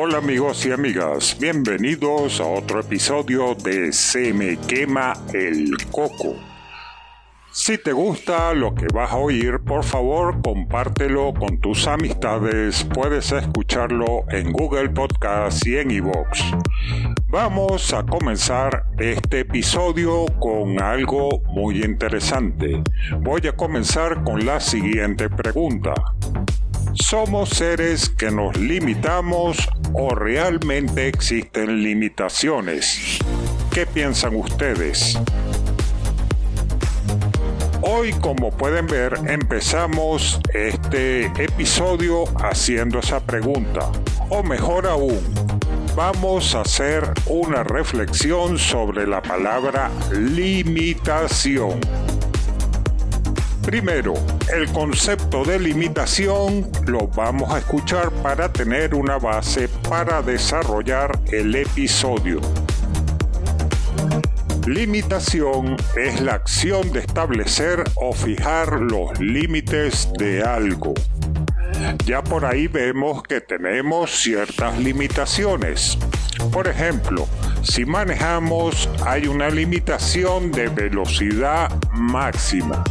[0.00, 6.36] Hola amigos y amigas, bienvenidos a otro episodio de Se me quema el coco.
[7.50, 12.84] Si te gusta lo que vas a oír, por favor compártelo con tus amistades.
[12.94, 16.42] Puedes escucharlo en Google Podcast y en iVoox.
[17.26, 22.84] Vamos a comenzar este episodio con algo muy interesante.
[23.18, 25.92] Voy a comenzar con la siguiente pregunta.
[27.00, 29.56] ¿Somos seres que nos limitamos
[29.94, 33.18] o realmente existen limitaciones?
[33.72, 35.18] ¿Qué piensan ustedes?
[37.80, 43.90] Hoy, como pueden ver, empezamos este episodio haciendo esa pregunta.
[44.28, 45.20] O mejor aún,
[45.96, 51.80] vamos a hacer una reflexión sobre la palabra limitación.
[53.68, 54.14] Primero,
[54.50, 61.54] el concepto de limitación lo vamos a escuchar para tener una base para desarrollar el
[61.54, 62.40] episodio.
[64.66, 70.94] Limitación es la acción de establecer o fijar los límites de algo.
[72.06, 75.98] Ya por ahí vemos que tenemos ciertas limitaciones.
[76.50, 77.28] Por ejemplo,
[77.62, 82.82] si manejamos hay una limitación de velocidad máxima.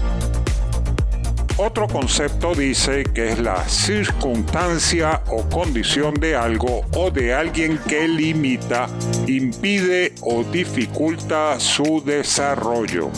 [1.60, 8.08] Otro concepto dice que es la circunstancia o condición de algo o de alguien que
[8.08, 8.88] limita,
[9.26, 13.10] impide o dificulta su desarrollo.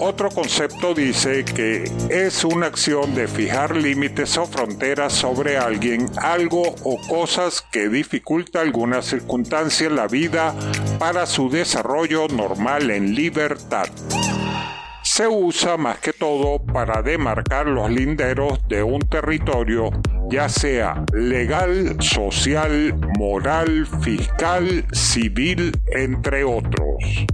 [0.00, 6.74] Otro concepto dice que es una acción de fijar límites o fronteras sobre alguien, algo
[6.82, 10.52] o cosas que dificulta alguna circunstancia en la vida
[10.98, 13.86] para su desarrollo normal en libertad
[15.14, 19.90] se usa más que todo para demarcar los linderos de un territorio,
[20.30, 27.26] ya sea legal, social, moral, fiscal, civil, entre otros.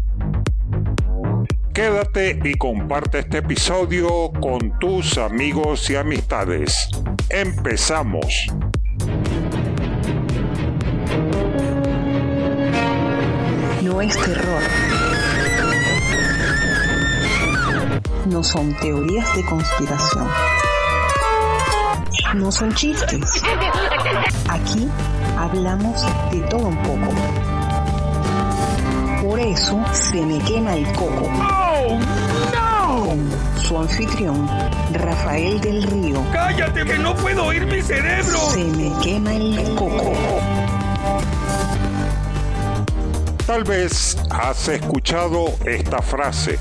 [1.73, 6.89] Quédate y comparte este episodio con tus amigos y amistades.
[7.31, 8.49] Empezamos.
[13.85, 14.98] No es terror
[18.29, 20.29] no son teorías de conspiración.
[22.35, 23.43] No son chistes.
[24.49, 24.89] Aquí
[25.37, 27.15] hablamos de todo un poco.
[29.23, 31.31] Por eso se me quema el coco.
[31.41, 31.99] ¡Oh,
[32.55, 33.07] no!
[33.07, 33.31] Con
[33.63, 34.49] su anfitrión,
[34.93, 36.23] Rafael del Río.
[36.33, 38.39] ¡Cállate que no puedo oír mi cerebro!
[38.51, 40.13] Se me quema el coco.
[43.47, 46.59] Tal vez has escuchado esta frase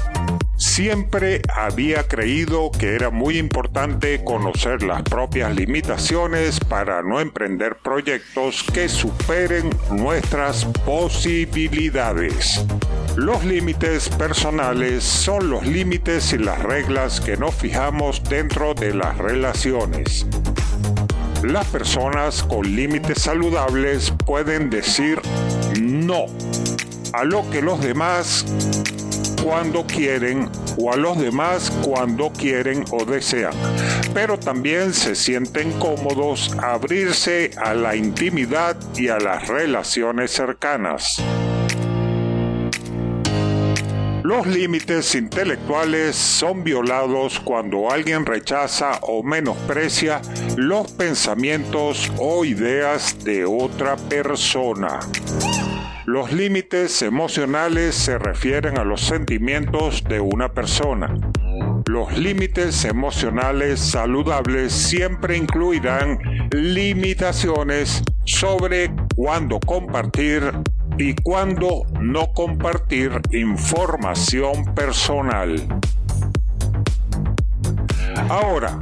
[0.57, 8.63] Siempre había creído que era muy importante conocer las propias limitaciones para no emprender proyectos
[8.73, 12.65] que superen nuestras posibilidades.
[13.15, 19.15] Los límites personales son los límites y las reglas que nos fijamos dentro de las
[19.19, 20.25] relaciones.
[21.43, 25.21] Las personas con límites saludables pueden decir
[25.79, 26.25] no
[27.13, 28.43] a lo que los demás
[29.47, 33.53] cuando quieren o a los demás cuando quieren o desean,
[34.13, 41.23] pero también se sienten cómodos abrirse a la intimidad y a las relaciones cercanas.
[44.21, 50.21] Los límites intelectuales son violados cuando alguien rechaza o menosprecia
[50.57, 54.99] los pensamientos o ideas de otra persona.
[56.07, 61.13] Los límites emocionales se refieren a los sentimientos de una persona.
[61.85, 66.17] Los límites emocionales saludables siempre incluirán
[66.51, 70.53] limitaciones sobre cuándo compartir
[70.97, 75.61] y cuándo no compartir información personal.
[78.29, 78.79] Ahora,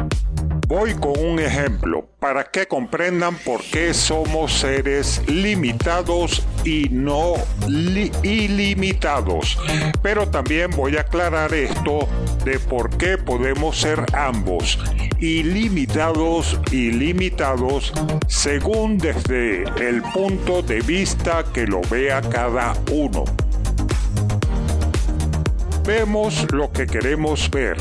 [0.68, 7.36] Voy con un ejemplo para que comprendan por qué somos seres limitados y no
[8.24, 9.60] ilimitados.
[10.02, 12.10] Pero también voy a aclarar esto
[12.44, 14.80] de por qué podemos ser ambos,
[15.20, 17.94] ilimitados y limitados,
[18.28, 23.24] según desde el punto de vista que lo vea cada uno.
[25.84, 27.78] Vemos lo que queremos ver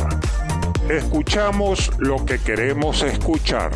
[0.89, 3.71] Escuchamos lo que queremos escuchar.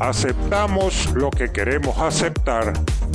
[0.00, 2.72] Aceptamos lo que queremos aceptar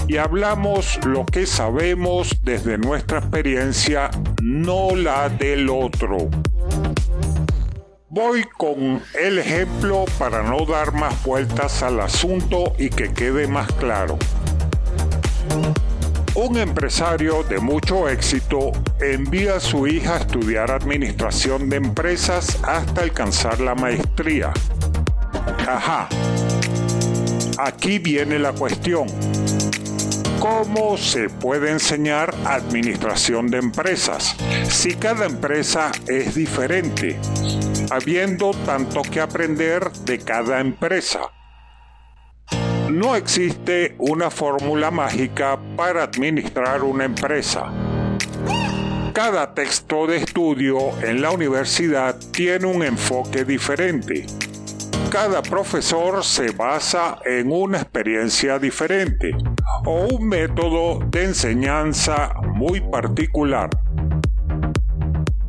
[0.08, 4.12] y hablamos lo que sabemos desde nuestra experiencia,
[4.44, 6.30] no la del otro.
[8.10, 13.72] Voy con el ejemplo para no dar más vueltas al asunto y que quede más
[13.74, 14.20] claro.
[16.42, 18.72] Un empresario de mucho éxito
[19.02, 24.54] envía a su hija a estudiar administración de empresas hasta alcanzar la maestría.
[25.68, 26.08] Ajá.
[27.58, 29.08] Aquí viene la cuestión.
[30.40, 34.38] ¿Cómo se puede enseñar administración de empresas
[34.70, 37.20] si cada empresa es diferente?
[37.92, 41.32] habiendo tanto que aprender de cada empresa.
[42.90, 47.72] No existe una fórmula mágica para administrar una empresa.
[49.14, 54.26] Cada texto de estudio en la universidad tiene un enfoque diferente.
[55.12, 59.36] Cada profesor se basa en una experiencia diferente
[59.86, 63.70] o un método de enseñanza muy particular.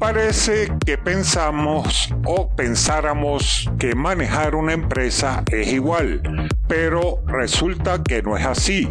[0.00, 6.22] Parece que pensamos o pensáramos que manejar una empresa es igual,
[6.66, 8.88] pero resulta que no es así.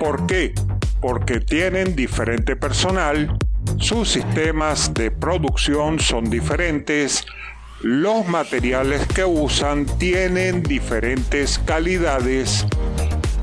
[0.00, 0.54] ¿Por qué?
[1.00, 3.38] Porque tienen diferente personal,
[3.78, 7.24] sus sistemas de producción son diferentes,
[7.80, 12.66] los materiales que usan tienen diferentes calidades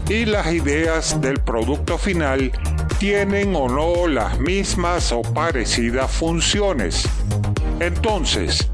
[0.10, 2.51] y las ideas del producto final
[3.00, 7.07] tienen o no las mismas o parecidas funciones.
[7.80, 8.69] Entonces,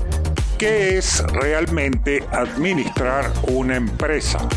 [0.57, 4.47] ¿qué es realmente administrar una empresa?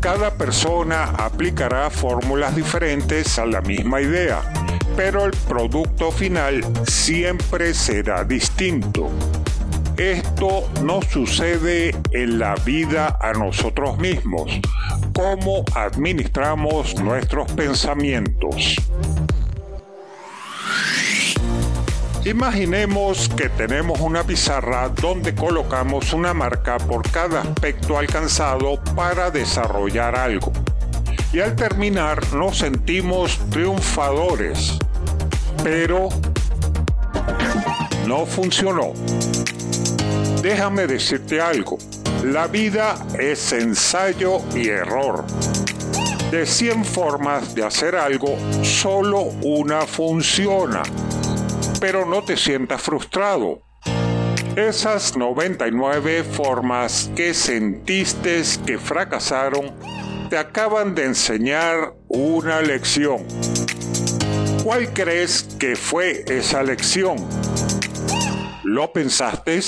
[0.00, 4.42] Cada persona aplicará fórmulas diferentes a la misma idea,
[4.96, 9.10] pero el producto final siempre será distinto.
[9.98, 14.48] Esto no sucede en la vida a nosotros mismos,
[15.12, 18.76] cómo administramos nuestros pensamientos.
[22.24, 30.14] Imaginemos que tenemos una pizarra donde colocamos una marca por cada aspecto alcanzado para desarrollar
[30.14, 30.52] algo.
[31.32, 34.78] Y al terminar nos sentimos triunfadores.
[35.64, 36.08] Pero
[38.06, 38.92] no funcionó.
[40.42, 41.78] Déjame decirte algo.
[42.24, 45.24] La vida es ensayo y error.
[46.30, 50.82] De 100 formas de hacer algo, solo una funciona.
[51.80, 53.62] Pero no te sientas frustrado.
[54.54, 59.74] Esas 99 formas que sentiste que fracasaron
[60.30, 63.24] te acaban de enseñar una lección.
[64.62, 67.16] ¿Cuál crees que fue esa lección?
[68.64, 69.60] ¿Lo pensaste?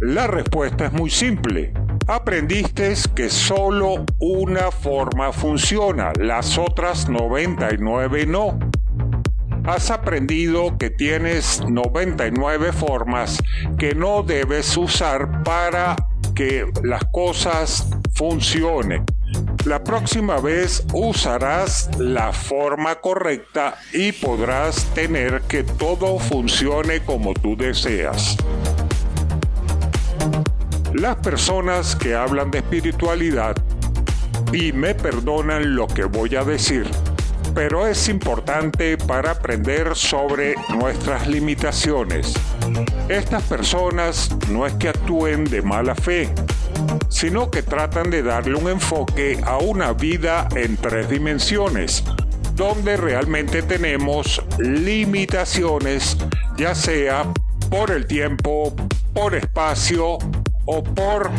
[0.00, 1.74] La respuesta es muy simple.
[2.06, 8.58] Aprendiste que solo una forma funciona, las otras 99 no.
[9.64, 13.42] Has aprendido que tienes 99 formas
[13.78, 15.96] que no debes usar para
[16.34, 19.04] que las cosas funcionen.
[19.66, 27.54] La próxima vez usarás la forma correcta y podrás tener que todo funcione como tú
[27.54, 28.38] deseas.
[30.94, 33.56] Las personas que hablan de espiritualidad,
[34.52, 36.90] y me perdonan lo que voy a decir,
[37.54, 42.34] pero es importante para aprender sobre nuestras limitaciones.
[43.08, 46.32] Estas personas no es que actúen de mala fe,
[47.08, 52.04] sino que tratan de darle un enfoque a una vida en tres dimensiones,
[52.54, 56.16] donde realmente tenemos limitaciones,
[56.56, 57.24] ya sea
[57.70, 58.74] por el tiempo,
[59.14, 60.18] por espacio
[60.70, 61.30] o por...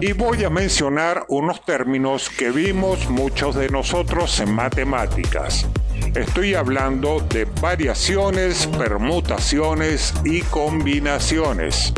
[0.00, 5.66] Y voy a mencionar unos términos que vimos muchos de nosotros en matemáticas.
[6.14, 11.94] Estoy hablando de variaciones, permutaciones y combinaciones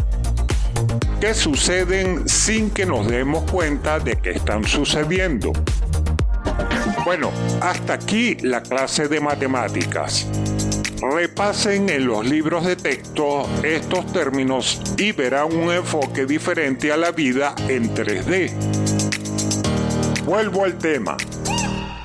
[1.20, 5.52] que suceden sin que nos demos cuenta de que están sucediendo.
[7.04, 7.30] Bueno,
[7.60, 10.26] hasta aquí la clase de matemáticas.
[11.00, 17.10] Repasen en los libros de texto estos términos y verán un enfoque diferente a la
[17.12, 18.50] vida en 3D.
[20.24, 21.16] Vuelvo al tema.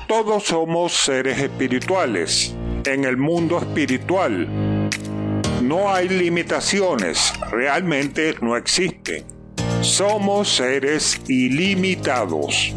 [0.06, 2.54] Todos somos seres espirituales.
[2.84, 4.46] En el mundo espiritual
[5.62, 9.24] no hay limitaciones, realmente no existen.
[9.82, 12.74] Somos seres ilimitados.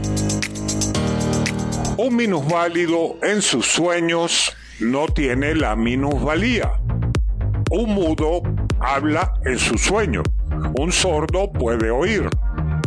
[1.98, 6.72] Un minusválido en sus sueños no tiene la minusvalía.
[7.70, 8.42] Un mudo
[8.80, 10.24] habla en su sueño.
[10.80, 12.28] Un sordo puede oír.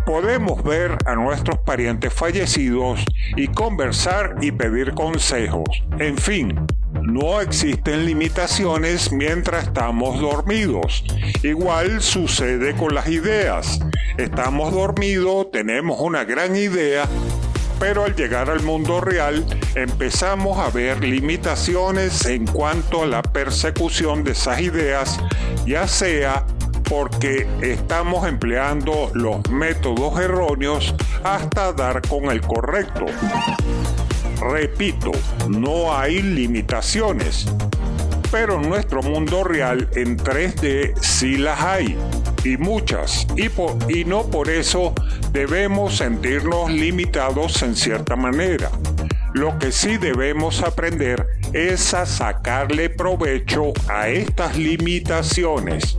[0.04, 3.04] Podemos ver a nuestros parientes fallecidos
[3.36, 5.68] y conversar y pedir consejos.
[6.00, 6.66] En fin,
[7.02, 11.04] no existen limitaciones mientras estamos dormidos.
[11.44, 13.78] Igual sucede con las ideas.
[14.18, 17.08] Estamos dormidos, tenemos una gran idea,
[17.78, 24.24] pero al llegar al mundo real empezamos a ver limitaciones en cuanto a la persecución
[24.24, 25.20] de esas ideas,
[25.66, 26.44] ya sea
[26.88, 33.06] porque estamos empleando los métodos erróneos hasta dar con el correcto.
[34.40, 35.10] Repito,
[35.48, 37.46] no hay limitaciones,
[38.30, 41.98] pero en nuestro mundo real en 3D sí las hay,
[42.46, 43.50] y muchas, y,
[43.92, 44.94] y no por eso
[45.32, 48.70] debemos sentirnos limitados en cierta manera.
[49.34, 55.98] Lo que sí debemos aprender es a sacarle provecho a estas limitaciones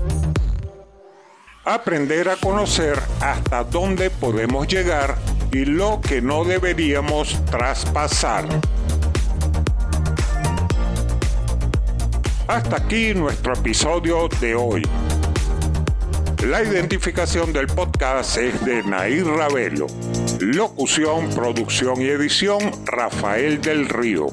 [1.67, 5.17] aprender a conocer hasta dónde podemos llegar
[5.51, 8.45] y lo que no deberíamos traspasar.
[12.47, 14.83] Hasta aquí nuestro episodio de hoy.
[16.43, 19.87] La identificación del podcast es de Nair Ravelo.
[20.39, 24.27] Locución, producción y edición Rafael del Río.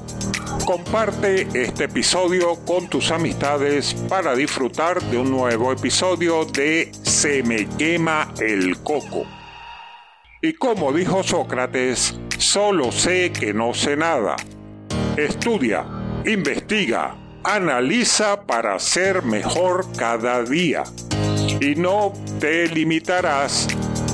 [0.67, 7.67] Comparte este episodio con tus amistades para disfrutar de un nuevo episodio de Se me
[7.79, 9.27] quema el coco.
[10.43, 14.37] Y como dijo Sócrates, solo sé que no sé nada.
[15.17, 15.87] Estudia,
[16.27, 20.85] investiga, analiza para ser mejor cada día.
[21.65, 23.67] Y no te limitarás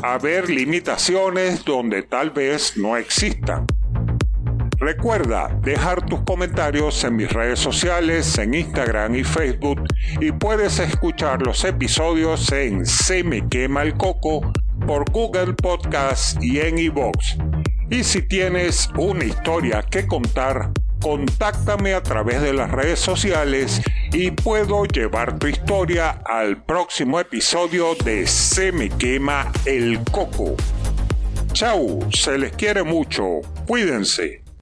[0.05, 3.67] a ver limitaciones donde tal vez no existan.
[4.79, 9.83] Recuerda dejar tus comentarios en mis redes sociales, en Instagram y Facebook,
[10.21, 14.53] y puedes escuchar los episodios en Se me quema el coco
[14.87, 17.37] por Google Podcast y en iVoox.
[17.91, 23.81] Y si tienes una historia que contar, contáctame a través de las redes sociales
[24.13, 30.57] y puedo llevar tu historia al próximo episodio de Se me quema el coco.
[31.53, 34.43] Chau, se les quiere mucho, cuídense.